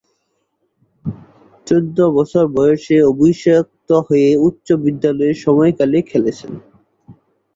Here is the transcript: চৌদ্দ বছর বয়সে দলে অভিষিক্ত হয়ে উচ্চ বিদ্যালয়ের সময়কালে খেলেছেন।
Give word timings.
চৌদ্দ 1.67 1.97
বছর 2.17 2.43
বয়সে 2.55 2.95
দলে 2.95 3.09
অভিষিক্ত 3.11 3.89
হয়ে 4.07 4.29
উচ্চ 4.47 4.67
বিদ্যালয়ের 4.83 5.37
সময়কালে 5.45 5.97
খেলেছেন। 6.09 6.51